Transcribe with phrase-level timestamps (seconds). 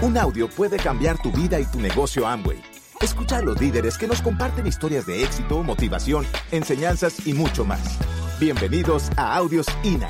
[0.00, 2.62] Un audio puede cambiar tu vida y tu negocio Amway.
[3.00, 7.98] Escucha a los líderes que nos comparten historias de éxito, motivación, enseñanzas y mucho más.
[8.38, 10.08] Bienvenidos a Audios INA.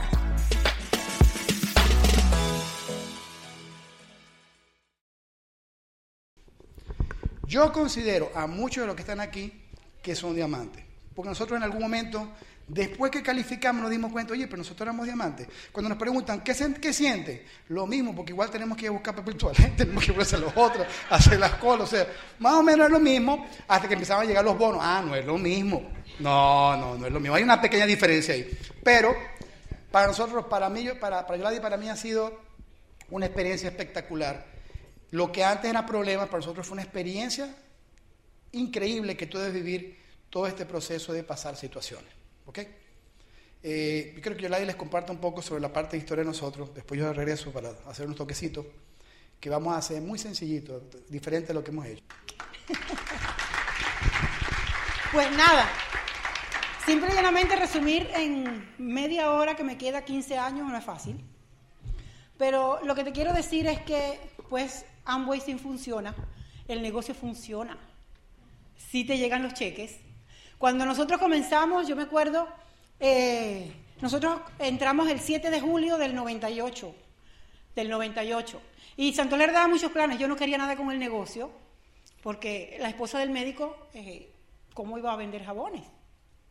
[7.46, 9.54] Yo considero a muchos de los que están aquí
[10.02, 10.84] que son diamantes.
[11.14, 12.28] Porque nosotros en algún momento,
[12.68, 15.48] después que calificamos, nos dimos cuenta, oye, pero nosotros éramos diamantes.
[15.72, 17.46] Cuando nos preguntan, ¿qué, qué siente?
[17.68, 21.38] Lo mismo, porque igual tenemos que buscar papel toalete, tenemos que ponerse los otros, hacer
[21.38, 21.88] las colas.
[21.88, 22.06] O sea,
[22.38, 24.80] más o menos es lo mismo hasta que empezaban a llegar los bonos.
[24.82, 25.90] Ah, no es lo mismo.
[26.20, 27.34] No, no, no es lo mismo.
[27.34, 28.48] Hay una pequeña diferencia ahí.
[28.84, 29.14] Pero
[29.90, 32.40] para nosotros, para mí, para, para Gladys, para mí ha sido
[33.10, 34.58] una experiencia espectacular
[35.10, 37.54] lo que antes era problema, para nosotros fue una experiencia
[38.52, 39.98] increíble que tú debes vivir
[40.30, 42.17] todo este proceso de pasar situaciones.
[42.48, 42.60] ¿Ok?
[43.62, 46.28] Eh, yo creo que yo les comparto un poco sobre la parte de historia de
[46.28, 46.74] nosotros.
[46.74, 48.64] Después yo regreso para hacer unos toquecitos
[49.38, 52.02] que vamos a hacer muy sencillito, diferente a lo que hemos hecho.
[55.10, 55.66] Pues nada,
[56.84, 61.18] simplemente resumir en media hora que me queda 15 años no es fácil.
[62.36, 66.14] Pero lo que te quiero decir es que, pues, Amway sí funciona,
[66.68, 67.78] el negocio funciona,
[68.76, 69.98] sí te llegan los cheques.
[70.58, 72.48] Cuando nosotros comenzamos, yo me acuerdo,
[72.98, 76.94] eh, nosotros entramos el 7 de julio del 98,
[77.76, 78.60] del 98,
[78.96, 81.52] y Santoler daba muchos planes, yo no quería nada con el negocio,
[82.24, 84.32] porque la esposa del médico, eh,
[84.74, 85.84] ¿cómo iba a vender jabones?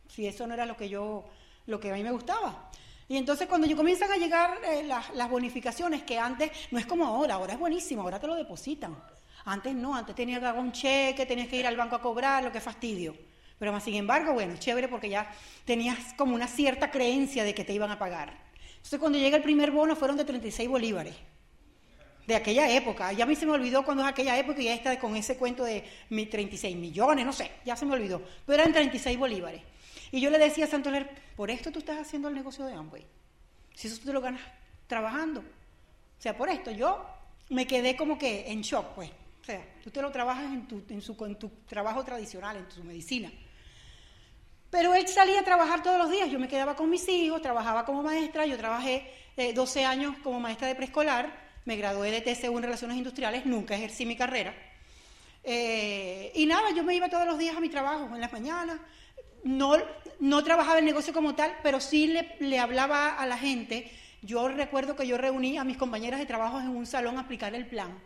[0.08, 1.26] Si eso no era lo que yo,
[1.66, 2.70] lo que a mí me gustaba.
[3.08, 7.04] Y entonces cuando yo comienzan a llegar eh, las, bonificaciones, que antes no es como
[7.04, 8.96] ahora, ahora es buenísimo, ahora te lo depositan.
[9.44, 12.42] Antes no, antes tenías que dar un cheque, tenías que ir al banco a cobrar,
[12.42, 13.27] lo que fastidio.
[13.58, 15.30] Pero más sin embargo, bueno, chévere porque ya
[15.64, 18.36] tenías como una cierta creencia de que te iban a pagar.
[18.76, 21.14] Entonces cuando llega el primer bono fueron de 36 bolívares.
[22.26, 23.12] De aquella época.
[23.12, 25.36] Ya a mí se me olvidó cuando es aquella época y ya está con ese
[25.36, 28.22] cuento de 36 millones, no sé, ya se me olvidó.
[28.46, 29.62] Pero eran 36 bolívares.
[30.10, 33.06] Y yo le decía a Santoler, por esto tú estás haciendo el negocio de Amway.
[33.74, 34.42] Si eso tú te lo ganas
[34.86, 35.40] trabajando.
[35.40, 37.04] O sea, por esto yo
[37.50, 39.10] me quedé como que en shock, pues.
[39.40, 42.84] O sea, tú te lo trabajas en tu, en su, tu trabajo tradicional, en tu
[42.84, 43.32] medicina.
[44.70, 46.30] Pero él salía a trabajar todos los días.
[46.30, 48.46] Yo me quedaba con mis hijos, trabajaba como maestra.
[48.46, 49.10] Yo trabajé
[49.54, 51.48] 12 eh, años como maestra de preescolar.
[51.64, 53.46] Me gradué de TCU en Relaciones Industriales.
[53.46, 54.54] Nunca ejercí mi carrera.
[55.44, 58.78] Eh, y nada, yo me iba todos los días a mi trabajo, en las mañanas
[59.44, 59.76] no,
[60.20, 63.90] no trabajaba el negocio como tal, pero sí le, hablaba a la gente.
[64.22, 67.54] Yo recuerdo que yo reuní a mis compañeras de trabajo en un salón a aplicar
[67.54, 67.98] el plan.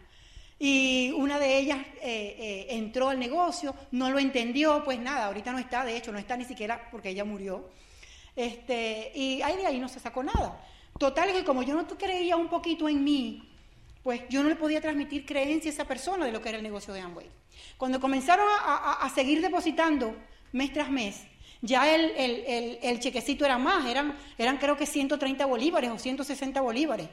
[0.65, 5.51] Y una de ellas eh, eh, entró al negocio, no lo entendió, pues nada, ahorita
[5.51, 7.69] no está, de hecho, no está ni siquiera porque ella murió.
[8.37, 10.65] Este, y ahí de ahí no se sacó nada.
[11.01, 13.43] Total que como yo no creía un poquito en mí,
[14.05, 16.63] pues yo no le podía transmitir creencia a esa persona de lo que era el
[16.63, 17.27] negocio de Amway.
[17.77, 20.15] Cuando comenzaron a seguir depositando
[20.53, 21.25] mes tras mes,
[21.61, 27.09] ya el, chequecito era más, eran, eran creo que 130 bolívares o 160 bolívares.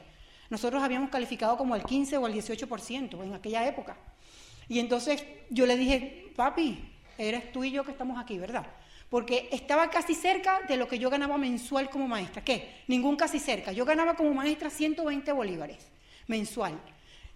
[0.50, 3.96] Nosotros habíamos calificado como el 15 o el 18% en aquella época.
[4.68, 6.78] Y entonces yo le dije, papi,
[7.16, 8.66] eres tú y yo que estamos aquí, ¿verdad?
[9.08, 12.44] Porque estaba casi cerca de lo que yo ganaba mensual como maestra.
[12.44, 12.82] ¿Qué?
[12.86, 13.72] Ningún casi cerca.
[13.72, 15.78] Yo ganaba como maestra 120 bolívares
[16.26, 16.78] mensual.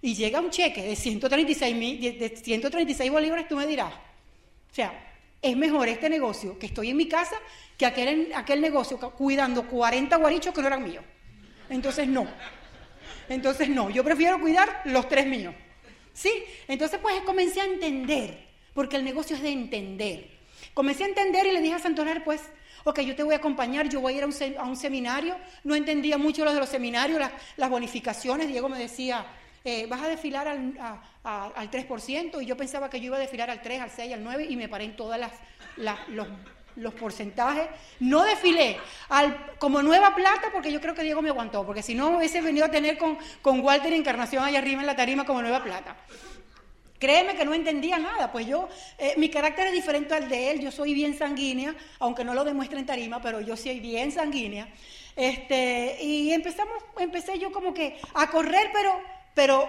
[0.00, 3.92] Y llega un cheque de 136, de 136 bolívares, tú me dirás.
[3.92, 4.92] O sea,
[5.40, 7.36] es mejor este negocio que estoy en mi casa
[7.76, 11.04] que aquel, aquel negocio cuidando 40 guarichos que no eran míos.
[11.68, 12.26] Entonces no.
[13.28, 15.54] Entonces no, yo prefiero cuidar los tres míos.
[16.12, 16.44] ¿Sí?
[16.68, 20.30] Entonces pues comencé a entender, porque el negocio es de entender.
[20.72, 22.40] Comencé a entender y le dije a Santoner, pues,
[22.84, 25.36] ok, yo te voy a acompañar, yo voy a ir a un, seminario.
[25.62, 27.20] No entendía mucho lo de los seminarios,
[27.56, 28.48] las bonificaciones.
[28.48, 29.26] Diego me decía,
[29.64, 30.74] eh, vas a desfilar al,
[31.22, 34.22] al 3% y yo pensaba que yo iba a desfilar al 3, al 6, al
[34.22, 35.16] 9 y me paré en todos
[35.76, 36.28] los,
[36.76, 37.66] los, porcentajes.
[38.00, 41.94] No desfilé al, como nueva plata porque yo creo que Diego me aguantó, porque si
[41.94, 45.42] no hubiese venido a tener con, con Walter Encarnación allá arriba en la tarima como
[45.42, 45.96] nueva plata.
[46.98, 48.68] Créeme que no entendía nada, pues yo,
[48.98, 52.44] eh, mi carácter es diferente al de él, yo soy bien sanguínea, aunque no lo
[52.44, 54.68] demuestre en tarima, pero yo soy bien sanguínea.
[55.14, 59.68] Este, y empezamos, empecé yo como que a correr, pero pero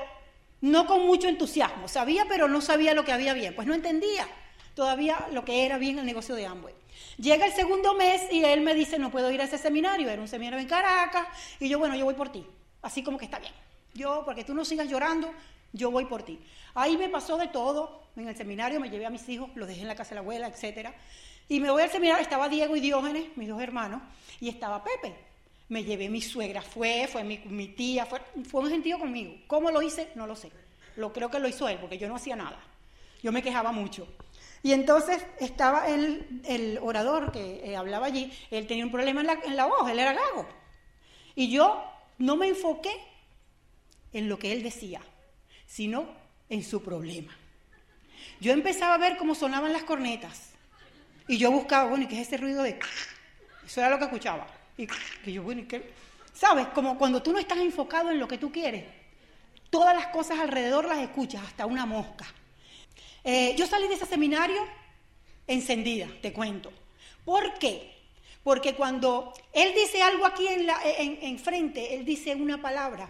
[0.61, 1.87] no con mucho entusiasmo.
[1.87, 3.53] Sabía, pero no sabía lo que había bien.
[3.55, 4.27] Pues no entendía
[4.75, 6.73] todavía lo que era bien el negocio de Amway.
[7.17, 10.21] Llega el segundo mes y él me dice, no puedo ir a ese seminario, era
[10.21, 11.27] un seminario en Caracas,
[11.59, 12.45] y yo, bueno, yo voy por ti,
[12.81, 13.53] así como que está bien.
[13.93, 15.31] Yo, porque tú no sigas llorando,
[15.71, 16.39] yo voy por ti.
[16.73, 19.81] Ahí me pasó de todo, en el seminario me llevé a mis hijos, los dejé
[19.81, 20.89] en la casa de la abuela, etc.
[21.47, 24.01] Y me voy al seminario, estaba Diego y Diógenes, mis dos hermanos,
[24.39, 25.15] y estaba Pepe.
[25.69, 29.35] Me llevé mi suegra, fue, fue mi, tía, fue, fue un gentío conmigo.
[29.47, 30.09] ¿Cómo lo hice?
[30.15, 30.51] No lo sé.
[30.97, 32.59] lo creo que lo hizo él, porque yo no hacía nada.
[33.23, 34.07] Yo me quejaba mucho.
[34.63, 39.27] Y entonces estaba el, el orador que eh, hablaba allí, él tenía un problema en
[39.27, 40.47] la, en la voz, él era gago.
[41.35, 41.83] Y yo
[42.17, 42.91] no me enfoqué
[44.13, 45.01] en lo que él decía,
[45.67, 46.07] sino
[46.49, 47.35] en su problema.
[48.39, 50.51] Yo empezaba a ver cómo sonaban las cornetas.
[51.27, 52.79] Y yo buscaba, bueno, ¿y qué es ese ruido de...
[53.65, 54.47] Eso era lo que escuchaba.
[54.77, 55.91] Y que yo, bueno, ¿y qué?
[56.33, 56.67] ¿Sabes?
[56.67, 58.85] Como cuando tú no estás enfocado en lo que tú quieres,
[59.69, 62.25] todas las cosas alrededor las escuchas, hasta una mosca.
[63.25, 64.61] Eh, yo salí de ese seminario
[65.47, 66.71] encendida, te cuento.
[67.25, 67.91] ¿Por qué?
[68.43, 73.09] Porque cuando él dice algo aquí en, frente, él dice una palabra,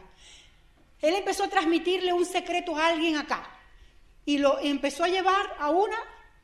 [1.02, 3.46] él empezó a transmitirle un secreto a alguien acá
[4.26, 5.98] y lo empezó a llevar a una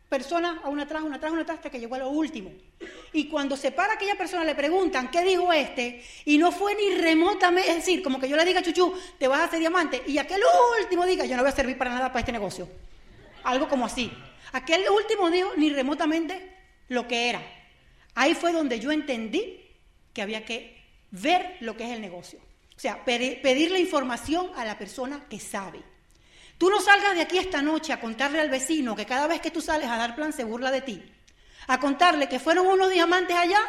[0.10, 2.52] persona, a una atrás, una atrás, una atrás, hasta que llegó a lo último.
[3.14, 6.04] Y cuando se para aquella persona, le preguntan, ¿qué dijo este?
[6.26, 9.40] Y no fue ni remotamente, es decir, como que yo le diga, Chuchu, te vas
[9.40, 10.42] a hacer diamante, y aquel
[10.82, 12.68] último diga, yo no voy a servir para nada para este negocio.
[13.44, 14.12] Algo como así.
[14.52, 16.58] Aquel último dijo ni remotamente
[16.90, 17.42] lo que era.
[18.16, 19.62] Ahí fue donde yo entendí
[20.14, 22.40] que había que ver lo que es el negocio.
[22.76, 25.82] O sea, pedirle información a la persona que sabe.
[26.58, 29.52] Tú no salgas de aquí esta noche a contarle al vecino que cada vez que
[29.52, 31.04] tú sales a dar plan se burla de ti.
[31.68, 33.60] A contarle que fueron unos diamantes allá,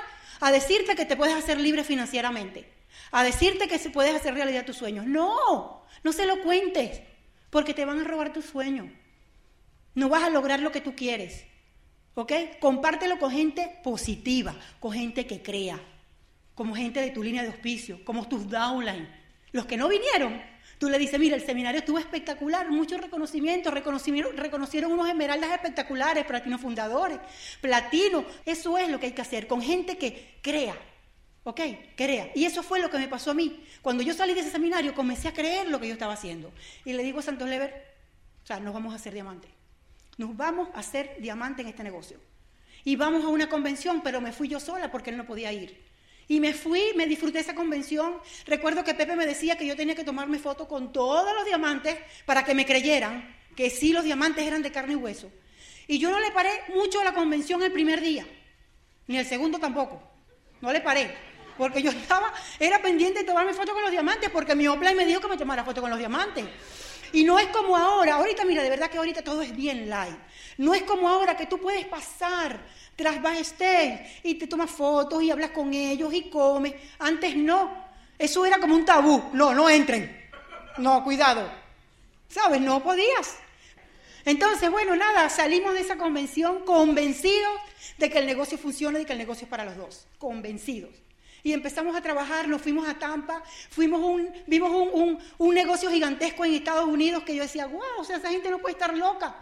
[0.40, 2.70] a decirte que te puedes hacer libre financieramente.
[3.10, 5.06] A decirte que puedes hacer realidad tus sueños.
[5.06, 7.00] No, no se lo cuentes,
[7.50, 8.90] porque te van a robar tus sueños.
[9.94, 11.44] No vas a lograr lo que tú quieres.
[12.14, 12.32] ¿Ok?
[12.60, 15.80] Compártelo con gente positiva, con gente que crea,
[16.54, 19.08] como gente de tu línea de auspicio, como tus downline.
[19.52, 20.42] Los que no vinieron,
[20.78, 26.26] tú le dices, mira, el seminario estuvo espectacular, muchos reconocimientos, reconocieron, reconocieron unos esmeraldas espectaculares,
[26.26, 27.18] platino fundadores,
[27.62, 28.24] platino.
[28.44, 30.76] Eso es lo que hay que hacer, con gente que crea,
[31.44, 31.60] ¿ok?
[31.96, 32.30] Crea.
[32.34, 33.64] Y eso fue lo que me pasó a mí.
[33.80, 36.52] Cuando yo salí de ese seminario, comencé a creer lo que yo estaba haciendo.
[36.84, 37.94] Y le digo a Santos Lever,
[38.42, 39.50] o sea, nos vamos a hacer diamantes.
[40.18, 42.18] Nos vamos a hacer diamante en este negocio.
[42.84, 45.82] Y vamos a una convención, pero me fui yo sola porque él no podía ir.
[46.28, 48.14] Y me fui, me disfruté esa convención.
[48.46, 51.98] Recuerdo que Pepe me decía que yo tenía que tomarme foto con todos los diamantes
[52.24, 55.30] para que me creyeran que sí los diamantes eran de carne y hueso.
[55.86, 58.26] Y yo no le paré mucho a la convención el primer día,
[59.08, 60.02] ni el segundo tampoco.
[60.60, 61.14] No le paré,
[61.58, 65.04] porque yo estaba, era pendiente de tomarme foto con los diamantes, porque mi Opla me
[65.04, 66.46] dijo que me tomara foto con los diamantes.
[67.12, 70.16] Y no es como ahora, ahorita mira, de verdad que ahorita todo es bien light.
[70.58, 72.60] No es como ahora que tú puedes pasar
[72.96, 76.74] tras backstage y te tomas fotos y hablas con ellos y comes.
[76.98, 77.82] Antes no.
[78.18, 79.30] Eso era como un tabú.
[79.32, 80.30] No, no entren.
[80.78, 81.50] No, cuidado.
[82.28, 82.60] ¿Sabes?
[82.60, 83.36] No podías.
[84.24, 87.60] Entonces, bueno, nada, salimos de esa convención convencidos
[87.98, 90.06] de que el negocio funciona y que el negocio es para los dos.
[90.18, 90.90] Convencidos.
[91.42, 96.44] Y empezamos a trabajar, nos fuimos a Tampa, fuimos un, vimos un, un, negocio gigantesco
[96.44, 99.34] en Estados Unidos que yo decía, wow, o sea, esa gente no puede estar loca.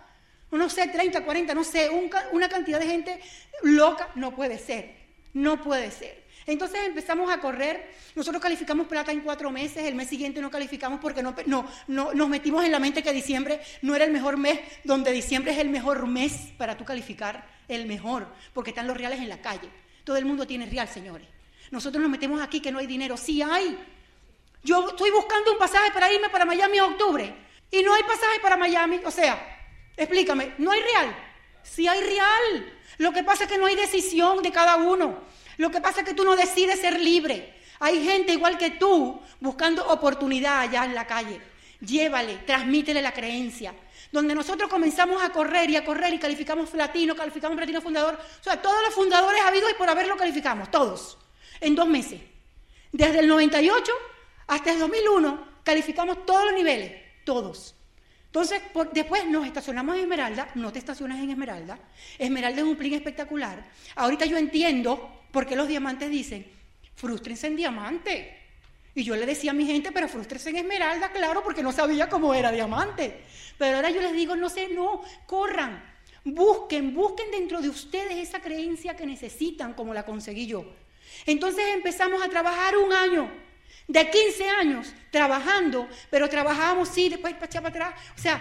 [0.50, 1.90] No sé, 30, 40, no sé,
[2.32, 3.20] una cantidad de gente
[3.62, 4.96] loca no puede ser,
[5.34, 6.24] no puede ser.
[6.46, 10.98] Entonces empezamos a correr, nosotros calificamos plata en cuatro meses, el mes siguiente no calificamos
[11.00, 14.36] porque no, no, no, nos metimos en la mente que diciembre no era el mejor
[14.36, 18.96] mes, donde diciembre es el mejor mes para tú calificar, el mejor, porque están los
[18.96, 19.68] reales en la calle.
[20.02, 21.28] Todo el mundo tiene real, señores.
[21.70, 23.16] Nosotros nos metemos aquí que no hay dinero.
[23.16, 23.78] Sí hay.
[24.62, 27.34] Yo estoy buscando un pasaje para irme para Miami en octubre
[27.70, 29.00] y no hay pasaje para Miami.
[29.04, 29.38] O sea,
[29.96, 31.16] explícame, ¿no hay real?
[31.62, 32.78] Sí hay real.
[32.98, 35.18] Lo que pasa es que no hay decisión de cada uno.
[35.56, 37.58] Lo que pasa es que tú no decides ser libre.
[37.78, 41.40] Hay gente igual que tú buscando oportunidad allá en la calle.
[41.80, 43.74] Llévale, transmítele la creencia.
[44.12, 48.18] Donde nosotros comenzamos a correr y a correr y calificamos platino, calificamos platino fundador.
[48.40, 51.16] O sea, todos los fundadores habidos y por haberlo calificamos, todos
[51.60, 52.20] en dos meses.
[52.92, 53.92] Desde el 98
[54.46, 56.92] hasta el 2001 calificamos todos los niveles,
[57.24, 57.74] todos.
[58.26, 58.62] Entonces,
[58.92, 61.78] después nos estacionamos en Esmeralda, no te estacionas en Esmeralda.
[62.16, 63.68] Esmeralda es un plin espectacular.
[63.96, 66.46] Ahorita yo entiendo por qué los diamantes dicen,
[66.94, 68.36] frustrense en diamante.
[68.94, 72.08] Y yo le decía a mi gente, pero frustrense en Esmeralda, claro, porque no sabía
[72.08, 73.20] cómo era diamante.
[73.58, 75.82] Pero ahora yo les digo, no sé, no, corran,
[76.24, 80.64] busquen, busquen dentro de ustedes esa creencia que necesitan, como la conseguí yo.
[81.26, 83.30] Entonces empezamos a trabajar un año,
[83.86, 87.94] de 15 años, trabajando, pero trabajábamos, sí, después para atrás.
[88.16, 88.40] O sea,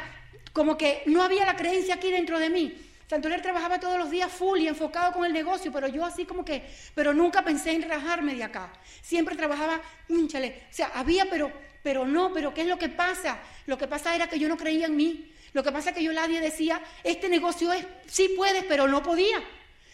[0.53, 2.85] como que no había la creencia aquí dentro de mí.
[3.09, 6.45] Santoler trabajaba todos los días full y enfocado con el negocio, pero yo así como
[6.45, 8.71] que, pero nunca pensé en rajarme de acá.
[9.01, 10.67] Siempre trabajaba, hinchale.
[10.69, 13.39] O sea, había, pero, pero no, pero ¿qué es lo que pasa?
[13.65, 15.33] Lo que pasa era que yo no creía en mí.
[15.53, 19.01] Lo que pasa es que yo nadie decía, este negocio es, sí puedes, pero no
[19.01, 19.41] podía.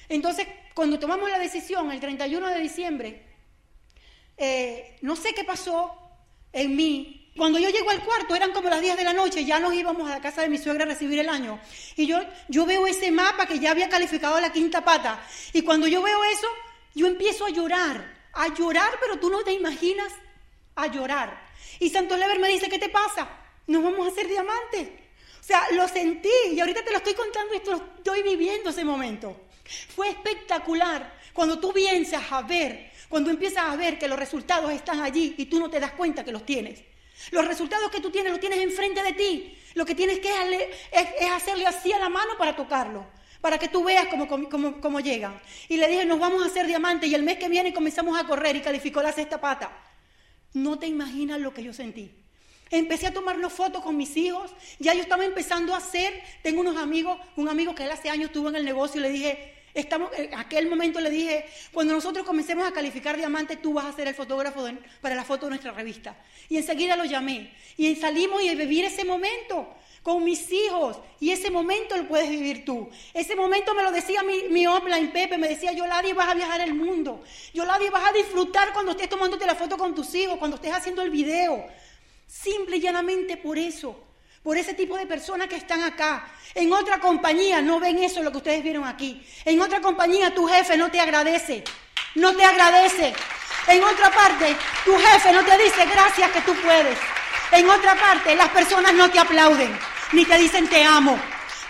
[0.10, 3.24] Entonces, cuando tomamos la decisión el 31 de diciembre,
[4.38, 5.92] eh, no sé qué pasó
[6.52, 9.60] en mí, Cuando yo llego al cuarto, eran como las 10 de la noche, ya
[9.60, 11.60] nos íbamos a la casa de mi suegra a recibir el año.
[11.98, 15.22] Y yo, yo veo ese mapa que ya había calificado la quinta pata.
[15.52, 16.48] Y cuando yo veo eso,
[16.94, 20.14] yo empiezo a llorar, a llorar, pero tú no te imaginas,
[20.76, 21.46] a llorar.
[21.82, 23.28] Y Santo Lever me dice, ¿qué te pasa?
[23.68, 24.88] Nos vamos a hacer diamantes.
[25.42, 29.36] O sea, lo sentí y ahorita te lo estoy contando y estoy viviendo ese momento.
[29.96, 35.02] Fue espectacular cuando tú piensas a ver, cuando empiezas a ver que los resultados están
[35.02, 36.84] allí y tú no te das cuenta que los tienes.
[37.32, 39.58] Los resultados que tú tienes los tienes enfrente de ti.
[39.74, 40.30] Lo que tienes que
[40.92, 43.06] es, hacerle así a la mano para tocarlo,
[43.42, 45.40] para que tú veas cómo, llegan.
[45.68, 48.26] Y le dije, nos vamos a hacer diamantes y el mes que viene comenzamos a
[48.26, 49.72] correr y calificó la sexta pata.
[50.54, 52.25] No te imaginas lo que yo sentí.
[52.76, 56.76] Empecé a tomarnos fotos con mis hijos, ya yo estaba empezando a hacer, tengo unos
[56.76, 60.10] amigos, un amigo que él hace años estuvo en el negocio y le dije, Estamos,
[60.18, 64.08] en aquel momento le dije, cuando nosotros comencemos a calificar diamantes, tú vas a ser
[64.08, 64.66] el fotógrafo
[65.02, 66.16] para la foto de nuestra revista.
[66.48, 67.54] Y enseguida lo llamé.
[67.76, 69.68] Y salimos y vivir ese momento
[70.02, 70.98] con mis hijos.
[71.20, 72.90] Y ese momento lo puedes vivir tú.
[73.14, 76.62] Ese momento me lo decía mi, mi offline Pepe, me decía, Yoladi, vas a viajar
[76.62, 77.22] el mundo.
[77.54, 81.02] Yoladi, vas a disfrutar cuando estés tomándote la foto con tus hijos, cuando estés haciendo
[81.02, 81.66] el video.
[82.28, 84.06] Simple y llanamente por eso
[84.46, 86.28] por ese tipo de personas que están acá.
[86.54, 89.26] En otra compañía no ven eso lo que ustedes vieron aquí.
[89.44, 91.64] En otra compañía tu jefe no te agradece,
[92.14, 93.12] no te agradece.
[93.68, 94.56] En otra parte
[94.86, 96.96] tu jefe no te dice gracias que tú puedes.
[97.54, 99.76] En otra parte las personas no te aplauden
[100.12, 101.20] ni te dicen te amo.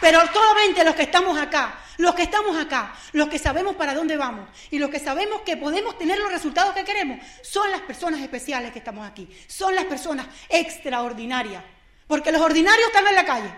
[0.02, 4.18] Pero solamente los que estamos acá, los que estamos acá, los que sabemos para dónde
[4.18, 8.22] vamos y los que sabemos que podemos tener los resultados que queremos, son las personas
[8.22, 11.64] especiales que estamos aquí, son las personas extraordinarias.
[12.08, 13.52] Porque los ordinarios están en la calle,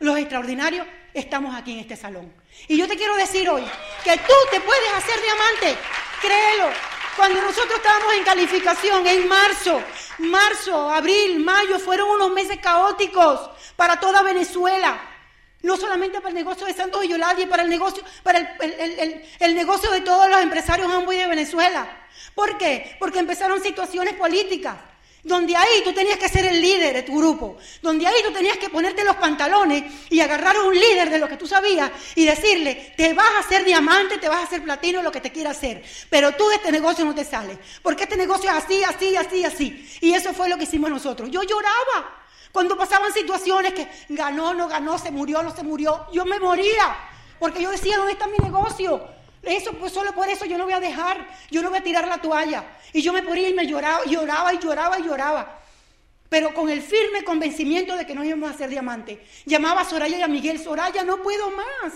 [0.00, 2.32] los extraordinarios estamos aquí en este salón.
[2.68, 3.64] Y yo te quiero decir hoy
[4.02, 5.80] que tú te puedes hacer diamante,
[6.20, 6.68] créelo.
[7.16, 9.80] Cuando nosotros estábamos en calificación en marzo,
[10.18, 15.00] marzo, abril, mayo, fueron unos meses caóticos para toda Venezuela.
[15.64, 19.90] No solamente para el negocio de Santos y Yoladi, para el negocio, para el, negocio
[19.90, 21.88] de todos los empresarios Amway de Venezuela.
[22.34, 22.96] ¿Por qué?
[22.98, 24.76] Porque empezaron situaciones políticas
[25.22, 28.58] donde ahí tú tenías que ser el líder de tu grupo, donde ahí tú tenías
[28.58, 32.26] que ponerte los pantalones y agarrar a un líder de lo que tú sabías y
[32.26, 35.52] decirle, te vas a hacer diamante, te vas a hacer platino, lo que te quiera
[35.52, 39.16] hacer, pero tú de este negocio no te sales, porque este negocio es así, así,
[39.16, 39.98] así, así.
[40.02, 41.30] Y eso fue lo que hicimos nosotros.
[41.30, 42.23] Yo lloraba
[42.54, 46.96] cuando pasaban situaciones que ganó, no ganó, se murió, no se murió, yo me moría,
[47.40, 49.08] porque yo decía, ¿dónde está mi negocio?
[49.42, 52.06] Eso, pues solo por eso yo no voy a dejar, yo no voy a tirar
[52.06, 52.64] la toalla.
[52.92, 55.62] Y yo me ponía y me lloraba, lloraba y lloraba y lloraba.
[56.28, 59.26] Pero con el firme convencimiento de que no íbamos a ser diamante.
[59.46, 61.92] Llamaba a Soraya y a Miguel, Soraya, no puedo más.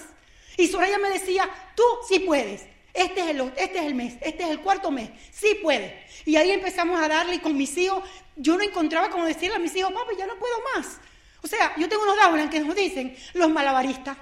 [0.56, 2.66] Y Soraya me decía, tú sí puedes.
[2.98, 5.92] Este es, el, este es el mes, este es el cuarto mes, sí puedes.
[6.26, 8.02] Y ahí empezamos a darle y con mis hijos,
[8.36, 10.98] yo no encontraba como decirle a mis hijos, papi, ya no puedo más.
[11.42, 14.16] O sea, yo tengo unos daulas que nos dicen los malabaristas,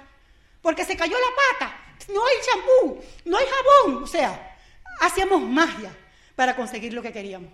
[0.61, 4.03] porque se cayó la pata no hay champú, no hay jabón.
[4.03, 4.57] O sea,
[5.01, 5.95] hacíamos magia
[6.35, 7.51] para conseguir lo que queríamos.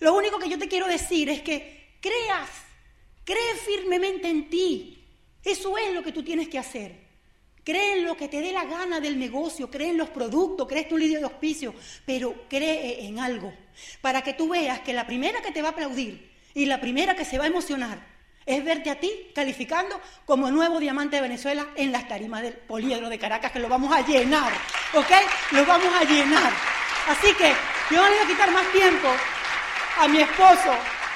[0.00, 2.50] Lo único que yo te quiero decir es que creas,
[3.24, 5.06] cree firmemente en ti.
[5.42, 7.03] Eso es lo que tú tienes que hacer.
[7.64, 10.82] Cree en lo que te dé la gana del negocio, cree en los productos, cree
[10.82, 13.54] en tu líder de auspicio, pero cree en algo
[14.00, 17.16] para que tú veas que la primera que te va a aplaudir y la primera
[17.16, 17.98] que se va a emocionar
[18.46, 23.08] es verte a ti calificando como nuevo diamante de Venezuela en las tarimas del poliedro
[23.08, 24.52] de Caracas, que lo vamos a llenar,
[24.92, 25.10] ¿ok?
[25.52, 26.52] Lo vamos a llenar.
[27.08, 27.52] Así que
[27.90, 29.08] yo no le voy a quitar más tiempo
[30.00, 30.74] a mi esposo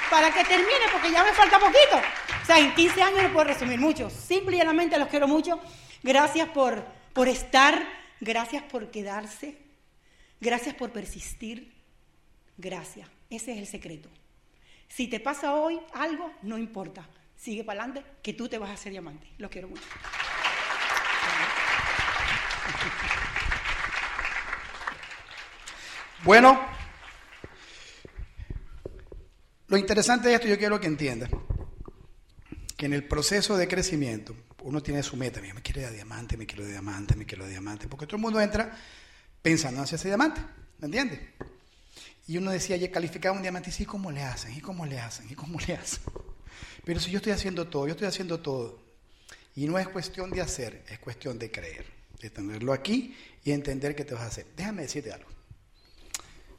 [0.09, 2.01] para que termine, porque ya me falta poquito.
[2.41, 4.09] O sea, en 15 años no puedo resumir mucho.
[4.09, 5.59] Simplemente los quiero mucho.
[6.03, 7.87] Gracias por, por estar,
[8.19, 9.57] gracias por quedarse,
[10.39, 11.73] gracias por persistir.
[12.57, 13.07] Gracias.
[13.29, 14.09] Ese es el secreto.
[14.87, 17.07] Si te pasa hoy algo, no importa
[17.39, 19.27] sigue para adelante, que tú te vas a hacer diamante.
[19.37, 19.83] Los quiero mucho.
[26.23, 26.61] Bueno,
[29.67, 31.29] lo interesante de esto yo quiero que entiendas
[32.75, 36.45] que en el proceso de crecimiento uno tiene su meta, me quiero de diamante, me
[36.45, 38.77] quiero de diamante, me quiero de diamante, porque todo el mundo entra
[39.41, 40.41] pensando en hacerse diamante,
[40.79, 41.19] ¿me entiendes?
[42.27, 44.53] Y uno decía, ya calificaba un diamante, y sí, ¿cómo le hacen?
[44.55, 45.27] ¿Y cómo le hacen?
[45.29, 46.03] ¿Y cómo le hacen?
[46.85, 48.81] Pero si yo estoy haciendo todo, yo estoy haciendo todo,
[49.55, 51.85] y no es cuestión de hacer, es cuestión de creer,
[52.21, 54.45] de tenerlo aquí y entender que te vas a hacer.
[54.55, 55.29] Déjame decirte algo.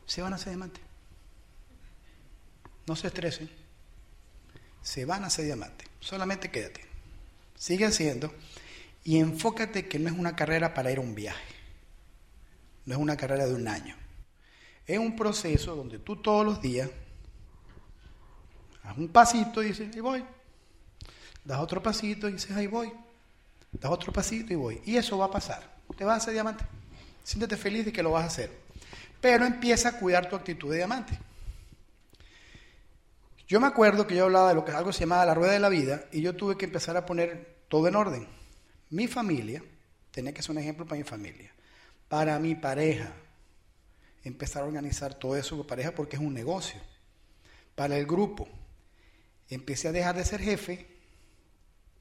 [0.06, 0.80] Se van a hacer diamante.
[2.86, 3.48] No se estresen.
[4.82, 5.84] Se van a hacer diamante.
[6.00, 6.89] Solamente quédate.
[7.60, 8.32] Sigue haciendo
[9.04, 11.54] y enfócate que no es una carrera para ir a un viaje.
[12.86, 13.94] No es una carrera de un año.
[14.86, 16.88] Es un proceso donde tú todos los días
[18.82, 20.24] Das un pasito y dices, ahí voy.
[21.44, 22.90] Das otro pasito y dices, ahí voy.
[23.72, 24.80] Das otro pasito y voy.
[24.86, 25.62] Y eso va a pasar.
[25.98, 26.64] Te vas a hacer diamante.
[27.22, 28.50] Siéntete feliz de que lo vas a hacer.
[29.20, 31.18] Pero empieza a cuidar tu actitud de diamante.
[33.50, 35.58] Yo me acuerdo que yo hablaba de lo que algo se llamaba la rueda de
[35.58, 38.28] la vida y yo tuve que empezar a poner todo en orden.
[38.90, 39.60] Mi familia,
[40.12, 41.52] tenía que ser un ejemplo para mi familia.
[42.06, 43.12] Para mi pareja,
[44.22, 46.80] empezar a organizar todo eso con pareja porque es un negocio.
[47.74, 48.46] Para el grupo,
[49.48, 50.86] empecé a dejar de ser jefe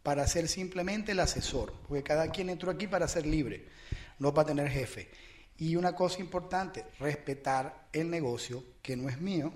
[0.03, 3.67] para ser simplemente el asesor, porque cada quien entró aquí para ser libre,
[4.19, 5.09] no para tener jefe.
[5.57, 9.51] Y una cosa importante, respetar el negocio que no es mío,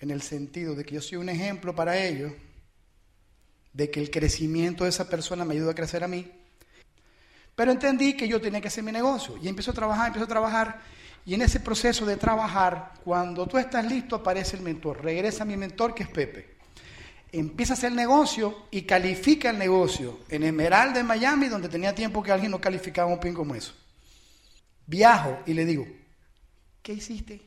[0.00, 2.32] en el sentido de que yo soy un ejemplo para ellos,
[3.72, 6.30] de que el crecimiento de esa persona me ayuda a crecer a mí.
[7.54, 10.28] Pero entendí que yo tenía que hacer mi negocio y empiezo a trabajar, empiezo a
[10.28, 10.80] trabajar
[11.28, 15.04] y en ese proceso de trabajar, cuando tú estás listo, aparece el mentor.
[15.04, 16.56] Regresa mi mentor, que es Pepe.
[17.30, 22.22] Empieza a hacer negocio y califica el negocio en Esmeralda, en Miami, donde tenía tiempo
[22.22, 23.74] que alguien no calificaba un pin como eso.
[24.86, 25.86] Viajo y le digo,
[26.82, 27.42] ¿qué hiciste?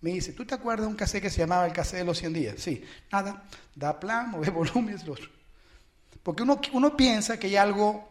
[0.00, 2.18] Me dice, ¿tú te acuerdas de un cassette que se llamaba el cassette de los
[2.18, 2.54] 100 días?
[2.58, 5.28] Sí, nada, da plan, mueve volumen, es lo otro.
[6.22, 8.08] Porque uno, uno piensa que hay algo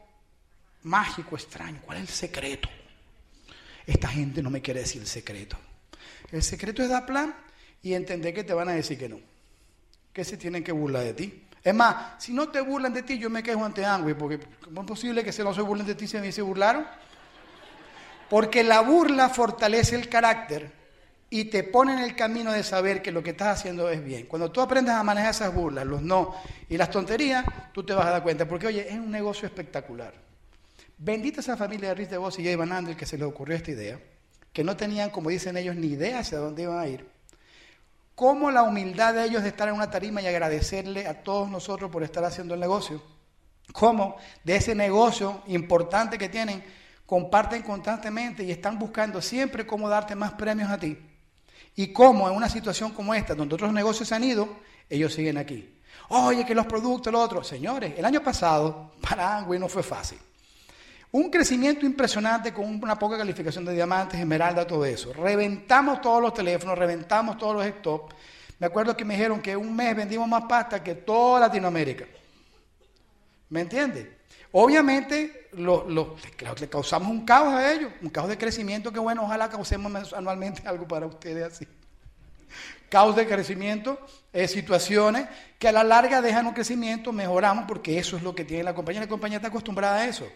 [0.83, 1.81] mágico, extraño.
[1.85, 2.69] ¿Cuál es el secreto?
[3.89, 5.57] esta gente no me quiere decir el secreto.
[6.31, 7.35] El secreto es dar plan
[7.81, 9.19] y entender que te van a decir que no,
[10.13, 11.43] que se tienen que burlar de ti.
[11.63, 14.81] Es más, si no te burlan de ti, yo me quejo ante Angui, porque ¿cómo
[14.81, 16.85] es posible que se no se burlen de ti si a mí se burlaron?
[18.29, 20.71] Porque la burla fortalece el carácter
[21.29, 24.25] y te pone en el camino de saber que lo que estás haciendo es bien.
[24.25, 26.33] Cuando tú aprendes a manejar esas burlas, los no
[26.67, 30.13] y las tonterías, tú te vas a dar cuenta, porque oye, es un negocio espectacular.
[30.97, 33.55] Bendita esa familia de Riz de Vos y Jay Van Andel que se les ocurrió
[33.55, 33.99] esta idea,
[34.51, 37.07] que no tenían, como dicen ellos, ni idea hacia dónde iban a ir.
[38.15, 41.89] Cómo la humildad de ellos de estar en una tarima y agradecerle a todos nosotros
[41.91, 43.01] por estar haciendo el negocio.
[43.71, 46.63] Cómo de ese negocio importante que tienen,
[47.05, 50.97] comparten constantemente y están buscando siempre cómo darte más premios a ti.
[51.75, 54.49] Y cómo en una situación como esta, donde otros negocios se han ido,
[54.89, 55.77] ellos siguen aquí.
[56.09, 57.43] Oye, que los productos, lo otro.
[57.43, 60.17] Señores, el año pasado para Angway no fue fácil.
[61.11, 65.11] Un crecimiento impresionante con una poca calificación de diamantes, esmeralda, todo eso.
[65.13, 68.13] Reventamos todos los teléfonos, reventamos todos los stop.
[68.59, 72.05] Me acuerdo que me dijeron que un mes vendimos más pasta que toda Latinoamérica.
[73.49, 74.18] ¿Me entiendes?
[74.51, 80.13] Obviamente le causamos un caos a ellos, un caos de crecimiento que bueno, ojalá causemos
[80.13, 81.67] anualmente algo para ustedes así.
[82.89, 83.99] Caos de crecimiento,
[84.33, 85.27] eh, situaciones
[85.59, 88.73] que a la larga dejan un crecimiento, mejoramos porque eso es lo que tiene la
[88.73, 89.01] compañía.
[89.01, 90.27] La compañía está acostumbrada a eso.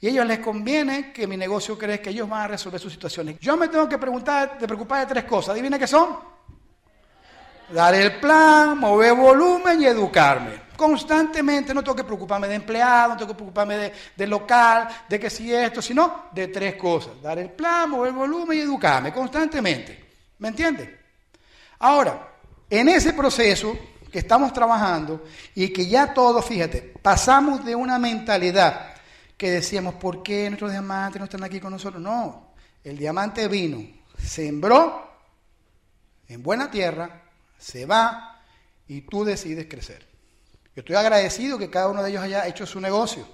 [0.00, 3.40] Y a ellos les conviene que mi negocio crezca, ellos van a resolver sus situaciones.
[3.40, 5.50] Yo me tengo que preguntar, preocupar de tres cosas.
[5.50, 6.16] ¿Adivina qué son?
[7.72, 10.69] Dar el plan, mover volumen y educarme.
[10.80, 15.28] Constantemente no tengo que preocuparme de empleado, no tengo que preocuparme de, local, de que
[15.28, 17.20] si esto, sino de tres cosas.
[17.20, 20.02] Dar el plan, mover volumen y educarme constantemente.
[20.38, 21.00] ¿Me entiende?
[21.80, 22.32] Ahora,
[22.70, 23.76] en ese proceso
[24.10, 25.22] que estamos trabajando
[25.54, 28.94] y que ya todos, fíjate, pasamos de una mentalidad
[29.36, 32.00] que decíamos, ¿por qué nuestros diamantes no están aquí con nosotros?
[32.00, 35.10] No, el diamante vino, sembró
[36.26, 37.24] en buena tierra,
[37.58, 38.40] se va
[38.88, 40.09] y tú decides crecer.
[40.74, 43.26] Yo estoy agradecido que cada uno de ellos haya hecho su negocio.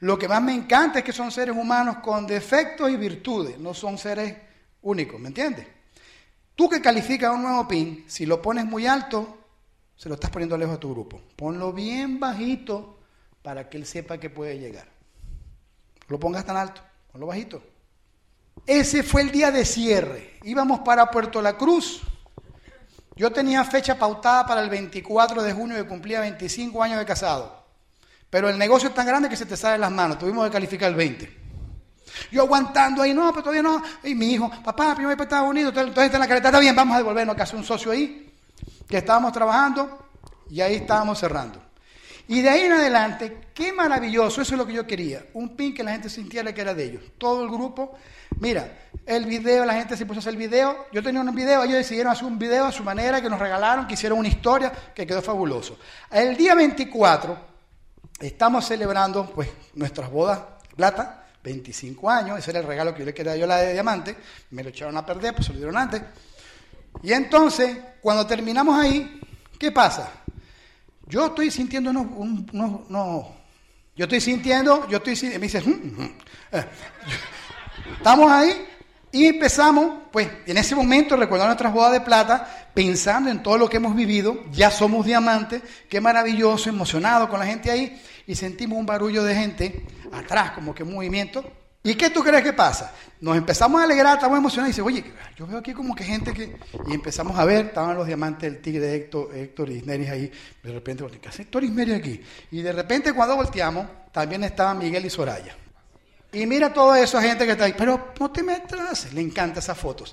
[0.00, 3.72] Lo que más me encanta es que son seres humanos con defectos y virtudes, no
[3.72, 4.36] son seres
[4.82, 5.66] únicos, ¿me entiendes?
[6.54, 9.38] Tú que calificas un nuevo pin, si lo pones muy alto,
[9.96, 11.20] se lo estás poniendo lejos a tu grupo.
[11.34, 12.98] Ponlo bien bajito
[13.42, 14.96] para que él sepa que puede llegar
[16.08, 17.62] lo pongas tan alto, ponlo bajito.
[18.66, 20.38] Ese fue el día de cierre.
[20.44, 22.02] Íbamos para Puerto La Cruz.
[23.16, 27.64] Yo tenía fecha pautada para el 24 de junio que cumplía 25 años de casado.
[28.28, 30.18] Pero el negocio es tan grande que se te sale las manos.
[30.18, 31.46] Tuvimos que calificar el 20.
[32.30, 33.82] Yo aguantando ahí, no, pero todavía no.
[34.04, 35.70] Y mi hijo, papá, primero voy para Estados Unidos.
[35.70, 38.34] Entonces está en la carretera, está bien, vamos a devolvernos, que hace un socio ahí,
[38.86, 40.08] que estábamos trabajando
[40.50, 41.65] y ahí estábamos cerrando.
[42.28, 45.72] Y de ahí en adelante, qué maravilloso, eso es lo que yo quería, un pin
[45.72, 47.02] que la gente sintiera que era de ellos.
[47.18, 47.96] Todo el grupo,
[48.40, 51.62] mira, el video, la gente se puso a hacer el video, yo tenía un video,
[51.62, 54.72] ellos decidieron hacer un video a su manera, que nos regalaron, que hicieron una historia,
[54.92, 55.78] que quedó fabuloso.
[56.10, 57.38] El día 24
[58.18, 60.40] estamos celebrando pues nuestras bodas
[60.74, 64.16] plata, 25 años, ese era el regalo que yo le quería yo la de diamante,
[64.50, 66.02] me lo echaron a perder, pues se lo dieron antes.
[67.04, 69.20] Y entonces, cuando terminamos ahí,
[69.58, 70.10] ¿qué pasa?
[71.06, 73.36] Yo estoy sintiendo no, no,
[73.94, 76.14] yo estoy sintiendo, yo estoy sintiendo, me dice, mm, mm".
[76.52, 76.64] Eh,
[77.98, 78.66] estamos ahí
[79.12, 83.66] Y empezamos, pues, en ese momento, recordando nuestras bodas de plata, pensando en todo lo
[83.66, 88.78] que hemos vivido, ya somos diamantes, qué maravilloso, emocionado con la gente ahí, y sentimos
[88.78, 91.50] un barullo de gente atrás, como que un movimiento.
[91.86, 92.92] ¿Y qué tú crees que pasa?
[93.20, 95.04] Nos empezamos a alegrar, estamos emocionados, y dice, oye,
[95.36, 96.56] yo veo aquí como que gente que...
[96.88, 100.32] Y empezamos a ver, estaban los diamantes del tigre de Héctor, Héctor Isneris ahí,
[100.64, 102.20] de repente, ¿qué Héctor Isneris aquí?
[102.50, 105.56] Y de repente cuando volteamos, también estaban Miguel y Soraya.
[106.32, 109.78] Y mira toda esa gente que está ahí, pero no te metas, le encantan esas
[109.78, 110.12] fotos.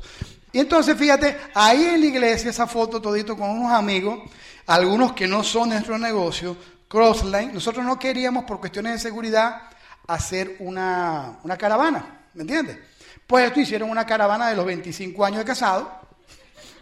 [0.52, 4.20] Y entonces fíjate, ahí en la iglesia esa foto todito con unos amigos,
[4.68, 6.56] algunos que no son nuestro negocio,
[6.88, 9.73] Crossline, nosotros no queríamos por cuestiones de seguridad
[10.08, 12.78] hacer una, una caravana, ¿me entiendes?
[13.26, 15.92] Pues esto hicieron una caravana de los 25 años de casado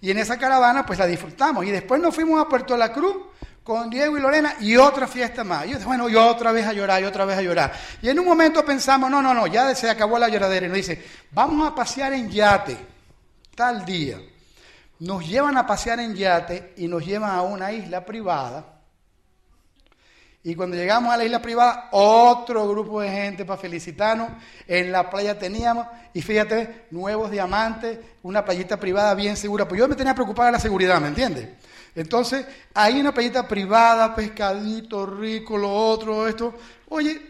[0.01, 3.17] y en esa caravana pues la disfrutamos y después nos fuimos a Puerto La Cruz
[3.63, 5.65] con Diego y Lorena y otra fiesta más.
[5.65, 7.71] Y yo bueno, yo otra vez a llorar, y otra vez a llorar.
[8.01, 10.65] Y en un momento pensamos, no, no, no, ya se acabó la lloradera.
[10.65, 12.77] Y nos dice, vamos a pasear en yate,
[13.55, 14.19] tal día.
[14.99, 18.80] Nos llevan a pasear en yate y nos llevan a una isla privada.
[20.43, 24.29] Y cuando llegamos a la isla privada, otro grupo de gente para felicitarnos.
[24.67, 29.67] En la playa teníamos, y fíjate, nuevos diamantes, una playita privada bien segura.
[29.67, 31.47] Pues yo me tenía preocupada de la seguridad, ¿me entiendes?
[31.95, 36.55] Entonces, hay una playita privada, pescadito rico, lo otro, esto.
[36.89, 37.21] Oye,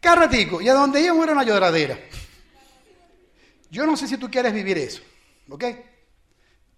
[0.00, 1.96] carratico, y a donde íbamos era una lloradera.
[3.70, 5.02] Yo no sé si tú quieres vivir eso,
[5.48, 5.64] ¿ok?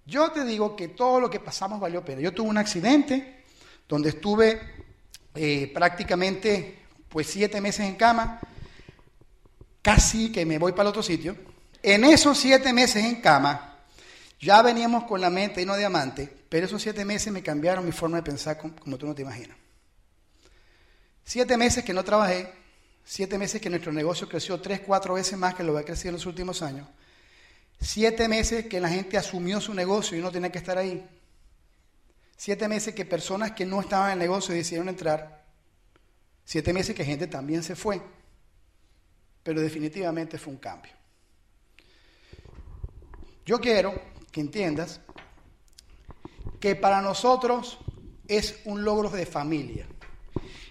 [0.04, 2.20] Yo te digo que todo lo que pasamos valió pena.
[2.20, 3.42] Yo tuve un accidente
[3.88, 4.83] donde estuve
[5.34, 8.40] eh, prácticamente pues siete meses en cama,
[9.82, 11.36] casi que me voy para el otro sitio.
[11.82, 13.78] En esos siete meses en cama,
[14.40, 17.92] ya veníamos con la mente y no diamante, pero esos siete meses me cambiaron mi
[17.92, 19.56] forma de pensar como, tú no te imaginas.
[21.24, 22.52] Siete meses que no trabajé,
[23.04, 26.10] siete meses que nuestro negocio creció tres, cuatro veces más que lo que ha crecido
[26.10, 26.88] en los últimos años.
[27.80, 31.06] Siete meses que la gente asumió su negocio y no tenía que estar ahí.
[32.36, 35.44] Siete meses que personas que no estaban en el negocio decidieron entrar.
[36.44, 38.00] Siete meses que gente también se fue.
[39.42, 40.92] Pero definitivamente fue un cambio.
[43.46, 43.94] Yo quiero
[44.32, 45.00] que entiendas
[46.60, 47.78] que para nosotros
[48.26, 49.86] es un logro de familia.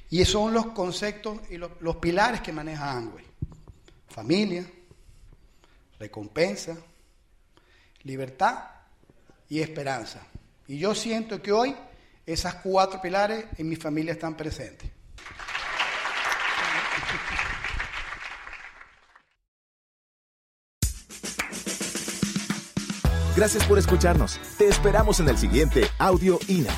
[0.10, 3.26] Y son los conceptos y los, los pilares que maneja Angway.
[4.08, 4.66] Familia,
[6.00, 6.78] recompensa,
[8.04, 8.64] libertad
[9.50, 10.28] y esperanza.
[10.68, 11.76] Y yo siento que hoy
[12.26, 14.90] esas cuatro pilares en mi familia están presentes.
[23.36, 24.40] Gracias por escucharnos.
[24.58, 26.74] Te esperamos en el siguiente Audio INA.